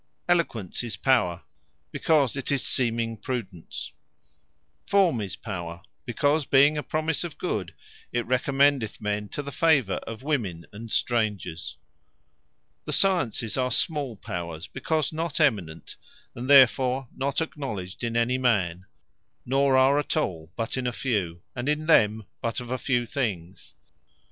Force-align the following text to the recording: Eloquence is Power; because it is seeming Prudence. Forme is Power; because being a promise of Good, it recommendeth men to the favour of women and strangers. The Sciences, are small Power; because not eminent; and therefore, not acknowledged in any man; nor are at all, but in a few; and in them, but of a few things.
Eloquence 0.27 0.83
is 0.83 0.97
Power; 0.97 1.43
because 1.91 2.35
it 2.35 2.51
is 2.51 2.65
seeming 2.65 3.15
Prudence. 3.15 3.91
Forme 4.87 5.21
is 5.21 5.35
Power; 5.35 5.83
because 6.05 6.43
being 6.43 6.75
a 6.75 6.81
promise 6.81 7.23
of 7.23 7.37
Good, 7.37 7.75
it 8.11 8.25
recommendeth 8.25 8.99
men 8.99 9.29
to 9.29 9.43
the 9.43 9.51
favour 9.51 9.97
of 10.07 10.23
women 10.23 10.65
and 10.73 10.91
strangers. 10.91 11.77
The 12.85 12.91
Sciences, 12.93 13.57
are 13.57 13.69
small 13.69 14.15
Power; 14.15 14.59
because 14.73 15.13
not 15.13 15.39
eminent; 15.39 15.97
and 16.33 16.49
therefore, 16.49 17.07
not 17.15 17.39
acknowledged 17.39 18.03
in 18.03 18.17
any 18.17 18.39
man; 18.39 18.87
nor 19.45 19.77
are 19.77 19.99
at 19.99 20.17
all, 20.17 20.51
but 20.55 20.77
in 20.77 20.87
a 20.87 20.91
few; 20.91 21.43
and 21.55 21.69
in 21.69 21.85
them, 21.85 22.25
but 22.41 22.59
of 22.59 22.71
a 22.71 22.79
few 22.79 23.05
things. 23.05 23.75